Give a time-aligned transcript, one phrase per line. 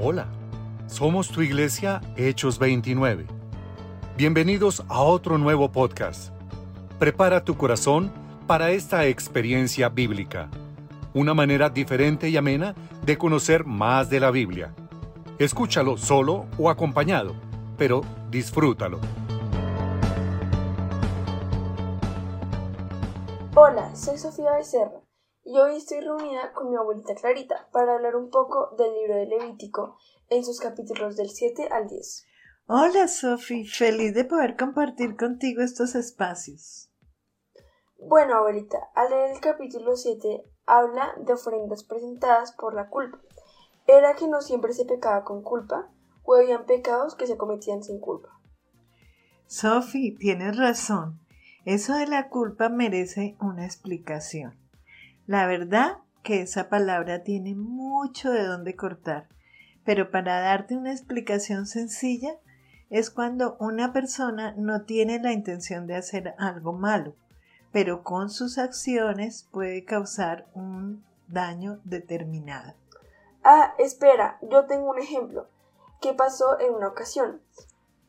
[0.00, 0.28] Hola,
[0.86, 3.26] somos tu iglesia Hechos 29.
[4.16, 6.32] Bienvenidos a otro nuevo podcast.
[7.00, 8.12] Prepara tu corazón
[8.46, 10.50] para esta experiencia bíblica,
[11.14, 14.72] una manera diferente y amena de conocer más de la Biblia.
[15.40, 17.34] Escúchalo solo o acompañado,
[17.76, 19.00] pero disfrútalo.
[23.56, 25.07] Hola, soy Sofía Becerra
[25.50, 29.24] y hoy estoy reunida con mi abuelita Clarita para hablar un poco del libro de
[29.24, 29.96] Levítico
[30.28, 32.26] en sus capítulos del 7 al 10.
[32.66, 36.90] Hola Sofi, feliz de poder compartir contigo estos espacios.
[37.98, 43.18] Bueno, abuelita, al leer el capítulo 7 habla de ofrendas presentadas por la culpa.
[43.86, 45.90] ¿Era que no siempre se pecaba con culpa
[46.24, 48.38] o habían pecados que se cometían sin culpa?
[49.46, 51.20] Sofi, tienes razón.
[51.64, 54.67] Eso de la culpa merece una explicación.
[55.28, 59.28] La verdad que esa palabra tiene mucho de dónde cortar,
[59.84, 62.38] pero para darte una explicación sencilla
[62.88, 67.14] es cuando una persona no tiene la intención de hacer algo malo,
[67.72, 72.72] pero con sus acciones puede causar un daño determinado.
[73.44, 75.50] Ah, espera, yo tengo un ejemplo.
[76.00, 77.42] ¿Qué pasó en una ocasión?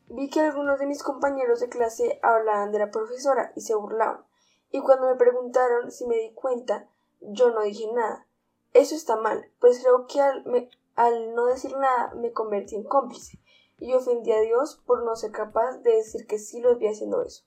[0.08, 4.24] Vi que algunos de mis compañeros de clase hablaban de la profesora y se burlaban,
[4.72, 6.88] y cuando me preguntaron si me di cuenta,
[7.22, 8.26] yo no dije nada.
[8.74, 13.40] Eso está mal, pues creo que al, no decir nada me convertí en cómplice
[13.80, 17.24] y ofendí a Dios por no ser capaz de decir que sí lo vi haciendo
[17.24, 17.44] eso.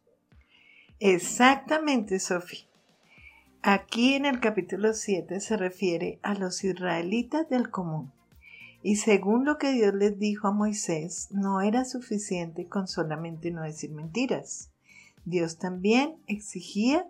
[0.98, 2.66] Exactamente, Sofía.
[3.62, 8.12] Aquí en el capítulo 7 se refiere a los israelitas del común.
[8.82, 13.62] Y según lo que Dios les dijo a Moisés, no era suficiente con solamente no
[13.62, 14.72] decir mentiras.
[15.24, 17.06] Dios también exigía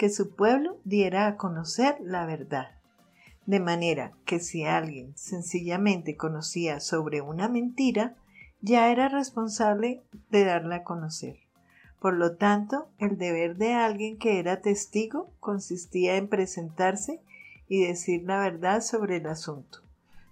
[0.00, 2.68] que su pueblo diera a conocer la verdad.
[3.44, 8.16] De manera que si alguien sencillamente conocía sobre una mentira,
[8.62, 11.36] ya era responsable de darla a conocer.
[12.00, 17.20] Por lo tanto, el deber de alguien que era testigo consistía en presentarse
[17.68, 19.80] y decir la verdad sobre el asunto.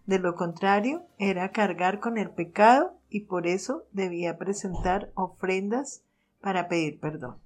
[0.06, 6.04] De lo contrario, era cargar con el pecado y por eso debía presentar ofrendas
[6.40, 7.36] para pedir perdón.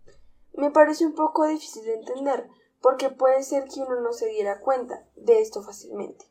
[0.54, 2.48] Me parece un poco difícil de entender,
[2.80, 6.26] porque puede ser que uno no se diera cuenta de esto fácilmente.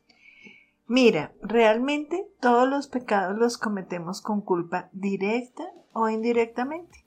[0.86, 7.04] Mira, realmente todos los pecados los cometemos con culpa directa o indirectamente.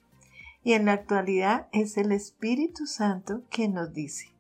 [0.64, 4.34] Y en la actualidad es el Espíritu Santo quien nos dice,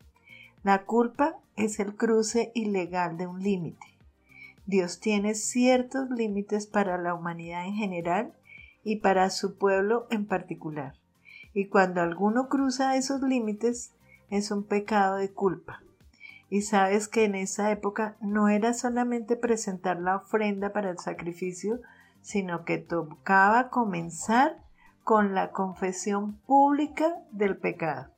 [0.63, 3.85] la culpa es el cruce ilegal de un límite.
[4.65, 8.33] Dios tiene ciertos límites para la humanidad en general
[8.83, 10.95] y para su pueblo en particular
[11.55, 13.93] y cuando alguno cruza esos límites
[14.29, 15.81] es un pecado de culpa.
[16.49, 21.79] Y sabes que en esa época no era solamente presentar la ofrenda para el sacrificio,
[22.21, 24.61] sino que tocaba comenzar
[25.03, 28.11] con la confesión pública del pecado.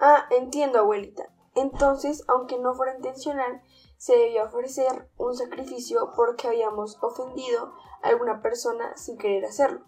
[0.00, 1.28] Ah, entiendo, abuelita.
[1.54, 3.62] Entonces, aunque no fuera intencional,
[3.96, 9.84] se debía ofrecer un sacrificio porque habíamos ofendido a alguna persona sin querer hacerlo.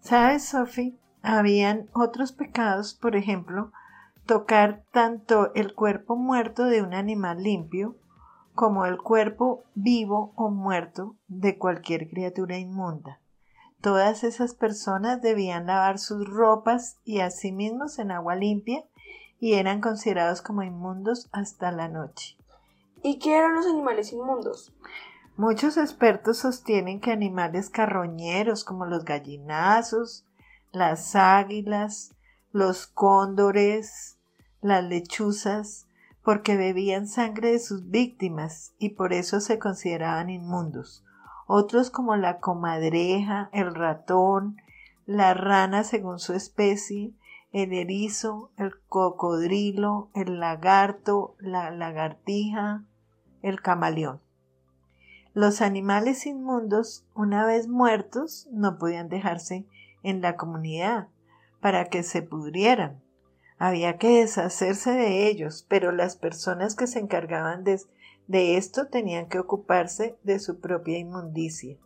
[0.00, 0.98] ¿Sabes, Sophie?
[1.22, 3.72] Habían otros pecados, por ejemplo,
[4.26, 7.96] tocar tanto el cuerpo muerto de un animal limpio
[8.54, 13.20] como el cuerpo vivo o muerto de cualquier criatura inmunda.
[13.80, 18.84] Todas esas personas debían lavar sus ropas y a sí mismos en agua limpia
[19.38, 22.36] y eran considerados como inmundos hasta la noche.
[23.02, 24.74] ¿Y qué eran los animales inmundos?
[25.36, 30.26] Muchos expertos sostienen que animales carroñeros como los gallinazos,
[30.72, 32.14] las águilas,
[32.52, 34.18] los cóndores,
[34.60, 35.86] las lechuzas,
[36.22, 41.04] porque bebían sangre de sus víctimas y por eso se consideraban inmundos.
[41.46, 44.56] Otros como la comadreja, el ratón,
[45.06, 47.14] la rana según su especie,
[47.52, 52.84] el erizo, el cocodrilo, el lagarto, la lagartija,
[53.40, 54.20] el camaleón.
[55.32, 59.66] Los animales inmundos, una vez muertos, no podían dejarse
[60.02, 61.08] en la comunidad
[61.60, 63.02] para que se pudrieran.
[63.58, 69.40] Había que deshacerse de ellos, pero las personas que se encargaban de, esto tenían que
[69.40, 71.76] ocuparse de su propia inmundicia.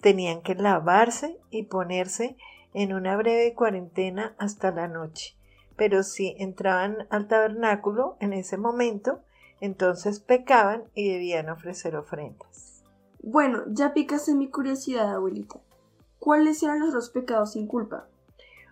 [0.00, 2.36] tenían que lavarse y ponerse
[2.74, 5.36] en una breve cuarentena hasta la noche.
[5.76, 9.20] Pero si entraban al tabernáculo en ese momento,
[9.60, 12.84] entonces pecaban y debían ofrecer ofrendas.
[13.22, 15.60] Bueno, ya picase mi curiosidad, abuelita.
[16.20, 18.06] ¿Cuáles eran los dos pecados sin culpa?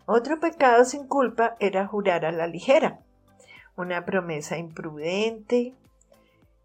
[0.04, 3.00] Otro pecado sin culpa era jurar a la ligera.
[3.74, 5.74] Una promesa imprudente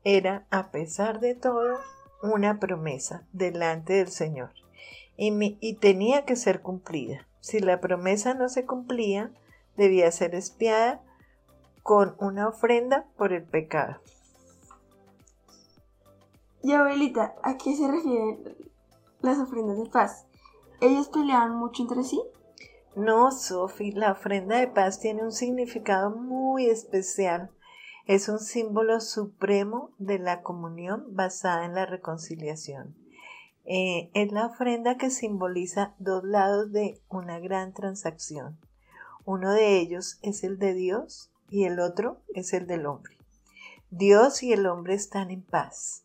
[0.03, 1.79] era, a pesar de todo,
[2.21, 4.51] una promesa delante del Señor
[5.15, 7.27] y, y tenía que ser cumplida.
[7.39, 9.31] Si la promesa no se cumplía,
[9.77, 11.01] debía ser espiada
[11.81, 14.01] con una ofrenda por el pecado.
[16.61, 18.55] Y abuelita, ¿a qué se refieren
[19.21, 20.25] las ofrendas de paz?
[20.81, 22.21] ¿Ellos peleaban mucho entre sí?
[22.95, 27.49] No, Sophie, la ofrenda de paz tiene un significado muy especial.
[28.05, 32.95] Es un símbolo supremo de la comunión basada en la reconciliación.
[33.65, 38.59] Eh, es la ofrenda que simboliza dos lados de una gran transacción.
[39.25, 43.17] Uno de ellos es el de Dios y el otro es el del hombre.
[43.89, 46.03] Dios y el hombre están en paz.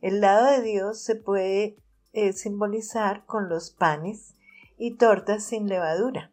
[0.00, 1.76] El lado de Dios se puede
[2.16, 4.34] eh, simbolizar con los panes
[4.78, 6.30] y tortas sin levadura,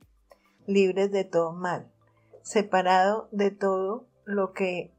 [0.65, 1.91] libres de todo mal,
[2.41, 4.94] separado de todo lo que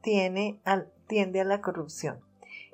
[0.00, 0.58] tiene
[1.06, 2.20] tiende a la corrupción.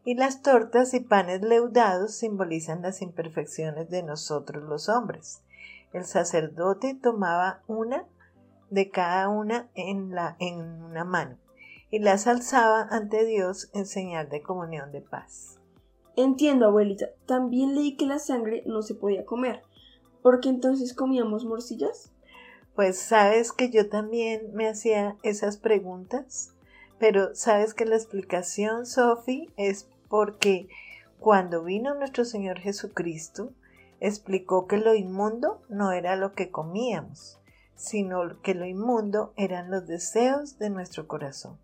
[0.05, 5.43] Y las tortas y panes leudados simbolizan las imperfecciones de nosotros los hombres.
[5.93, 8.07] El sacerdote tomaba una
[8.71, 11.39] de cada una en, la, en una mano
[11.91, 15.58] y las alzaba ante Dios en señal de comunión de paz.
[16.21, 17.11] Entiendo, abuelita.
[17.27, 19.63] También leí que la sangre no se podía comer.
[20.21, 22.11] ¿Por qué entonces comíamos morcillas?
[22.75, 26.57] Pues sabes que yo también me hacía esas preguntas,
[26.99, 30.67] pero sabes que la explicación, Sophie, es porque
[31.21, 33.53] cuando vino nuestro Señor Jesucristo,
[34.01, 37.39] explicó que lo inmundo no era lo que comíamos,
[37.77, 41.61] sino que lo inmundo eran los deseos de nuestro corazón.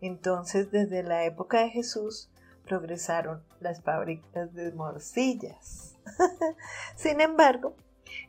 [0.00, 2.31] Entonces, desde la época de Jesús,
[2.66, 5.96] progresaron las fábricas de morcillas.
[6.96, 7.74] Sin embargo,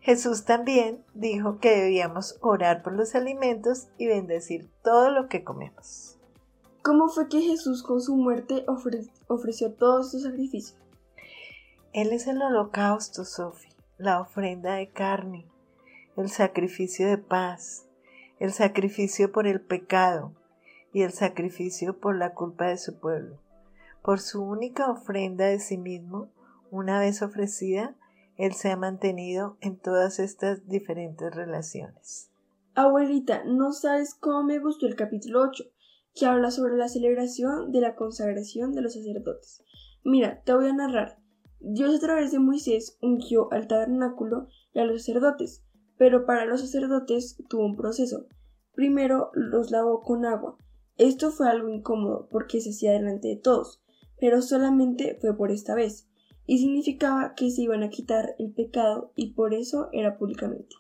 [0.02, 6.18] Jesús también dijo que debíamos orar por los alimentos y bendecir todo lo que comemos.
[6.82, 8.66] ¿Cómo fue que Jesús con su muerte
[9.28, 10.80] ofreció todos sus sacrificios?
[11.94, 15.48] Él es el holocausto, Sophie, la ofrenda de carne,
[16.18, 17.86] el sacrificio de paz,
[18.40, 20.34] el sacrificio por el pecado,
[20.94, 23.40] y el sacrificio por la culpa de su pueblo.
[24.04, 26.30] Por su única ofrenda de sí mismo,
[26.70, 27.96] una vez ofrecida,
[28.36, 32.30] Él se ha mantenido en todas estas diferentes relaciones.
[32.76, 35.64] Abuelita, no sabes cómo me gustó el capítulo 8,
[36.16, 39.64] que habla sobre la celebración de la consagración de los sacerdotes.
[40.04, 41.18] Mira, te voy a narrar.
[41.62, 45.64] Dios a través de Moisés ungió al tabernáculo y a los sacerdotes,
[45.98, 48.26] pero para los sacerdotes tuvo un proceso.
[48.74, 50.58] Primero los lavó con agua,
[50.98, 53.83] esto fue algo incómodo porque se hacía delante de todos,
[54.24, 56.08] pero solamente fue por esta vez,
[56.46, 60.78] y significaba que se iban a quitar el pecado y por eso era públicamente.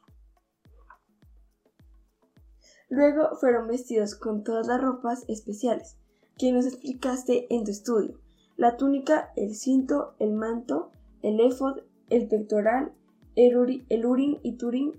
[2.88, 5.98] Luego fueron vestidos con todas las ropas especiales
[6.38, 8.18] que nos explicaste en tu estudio.
[8.56, 10.92] La túnica, el cinto, el manto,
[11.22, 11.80] el éfod,
[12.10, 12.94] el pectoral,
[13.36, 14.94] el, el urín y turín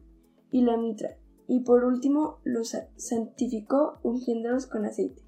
[0.50, 1.17] y la mitra
[1.49, 5.23] y por último los santificó ungiéndolos con aceite.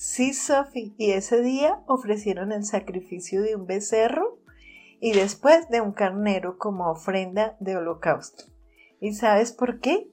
[0.00, 4.38] Sí, Sophie, y ese día ofrecieron el sacrificio de un becerro
[5.00, 8.44] y después de un carnero como ofrenda de holocausto.
[9.00, 10.08] ¿Y sabes por qué?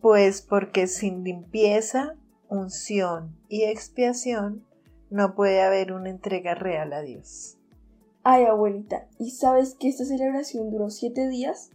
[0.00, 2.14] Pues porque sin limpieza,
[2.48, 4.64] unción y expiación
[5.10, 7.58] no puede haber una entrega real a Dios.
[8.22, 11.72] Ay, abuelita, ¿y sabes que esta celebración duró siete días?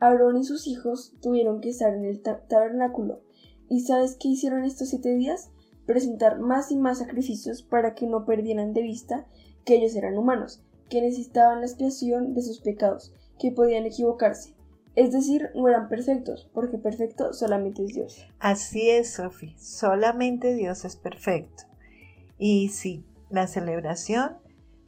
[0.00, 3.20] Aarón y sus hijos tuvieron que estar en el tabernáculo.
[3.68, 5.52] ¿Y sabes qué hicieron estos siete días?
[5.86, 9.26] Presentar más y más sacrificios para que no perdieran de vista
[9.64, 14.54] que ellos eran humanos, que necesitaban la expiación de sus pecados, que podían equivocarse.
[14.94, 18.26] Es decir, no eran perfectos, porque perfecto solamente es Dios.
[18.38, 21.64] Así es, Sophie, solamente Dios es perfecto.
[22.38, 24.38] Y sí, la celebración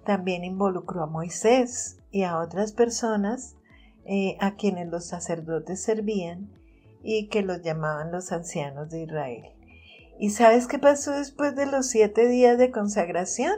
[0.05, 3.57] también involucró a Moisés y a otras personas
[4.07, 6.50] eh, a quienes los sacerdotes servían
[7.02, 9.58] y que los llamaban los ancianos de Israel.
[10.20, 13.52] ¿Y sabes qué pasó después de los siete días de consagración?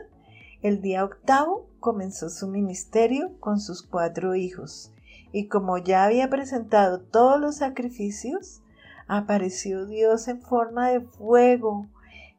[0.61, 4.93] El día octavo comenzó su ministerio con sus cuatro hijos,
[5.33, 8.61] y como ya había presentado todos los sacrificios,
[9.09, 11.87] apareció Dios en forma de fuego.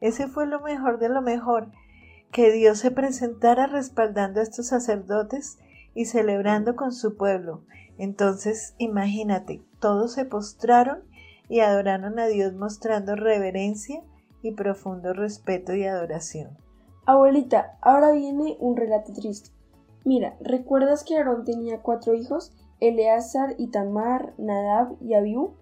[0.02, 1.72] Ese fue lo mejor de lo mejor,
[2.32, 5.58] que Dios se presentara respaldando a estos sacerdotes
[5.96, 7.64] y celebrando con su pueblo,
[7.98, 11.04] entonces, imagínate, todos se postraron
[11.50, 14.02] y adoraron a Dios mostrando reverencia
[14.42, 16.58] y profundo respeto y adoración.
[17.06, 19.52] Abuelita, ahora viene un relato triste.
[20.06, 22.54] Mira, ¿recuerdas que Aarón tenía cuatro hijos?
[22.80, 25.54] Eleazar, Itamar, Nadab y Abiú.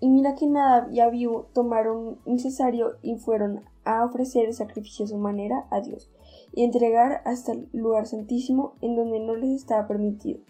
[0.00, 5.04] Y mira que Nadab y Abiú tomaron un cesario y fueron a ofrecer el sacrificio
[5.04, 6.10] a su manera a Dios.
[6.52, 10.40] y entregar hasta el lugar santísimo en donde no les estaba permitido.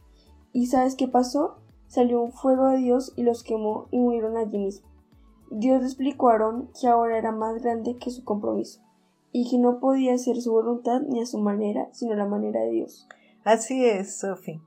[0.53, 1.59] ¿Y sabes qué pasó?
[1.89, 4.90] Salió un fuego de Dios y los quemó y murieron allí mismo.
[5.51, 8.81] Dios le explicó a Aarón que ahora era más grande que su compromiso
[9.33, 12.71] y que no podía hacer su voluntad ni a su manera, sino la manera de
[12.71, 13.09] Dios.
[13.45, 14.61] Así es, Sophie.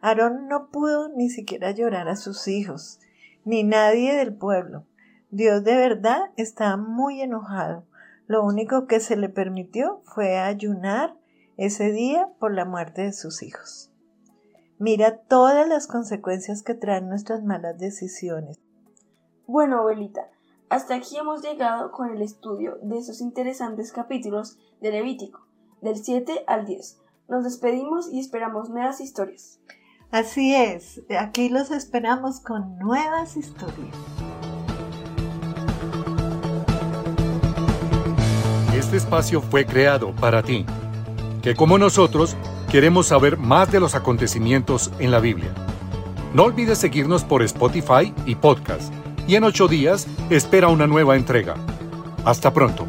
[0.00, 3.00] Aarón no pudo ni siquiera llorar a sus hijos,
[3.44, 4.84] ni nadie del pueblo.
[5.30, 7.84] Dios de verdad estaba muy enojado.
[8.26, 11.16] Lo único que se le permitió fue ayunar
[11.56, 13.90] ese día por la muerte de sus hijos.
[14.78, 18.60] Mira todas las consecuencias que traen nuestras malas decisiones.
[19.48, 20.28] Bueno, abuelita,
[20.68, 25.40] hasta aquí hemos llegado con el estudio de esos interesantes capítulos de Levítico,
[25.80, 27.00] del 7 al 10.
[27.28, 29.58] Nos despedimos y esperamos nuevas historias.
[30.10, 33.96] Así es, aquí los esperamos con nuevas historias.
[38.74, 40.66] Este espacio fue creado para ti,
[41.40, 42.36] que como nosotros
[42.70, 45.54] queremos saber más de los acontecimientos en la Biblia.
[46.34, 48.92] No olvides seguirnos por Spotify y podcast
[49.28, 51.54] y en ocho días espera una nueva entrega.
[52.24, 52.86] Hasta pronto.